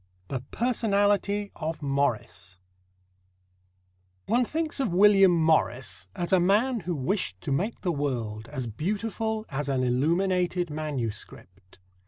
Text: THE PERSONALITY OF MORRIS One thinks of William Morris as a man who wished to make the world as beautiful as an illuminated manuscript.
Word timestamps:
THE 0.29 0.39
PERSONALITY 0.49 1.51
OF 1.57 1.83
MORRIS 1.83 2.57
One 4.25 4.43
thinks 4.43 4.79
of 4.79 4.91
William 4.95 5.31
Morris 5.31 6.07
as 6.15 6.33
a 6.33 6.39
man 6.39 6.79
who 6.79 6.95
wished 6.95 7.39
to 7.41 7.51
make 7.51 7.81
the 7.81 7.91
world 7.91 8.47
as 8.47 8.65
beautiful 8.65 9.45
as 9.49 9.69
an 9.69 9.83
illuminated 9.83 10.71
manuscript. 10.71 11.77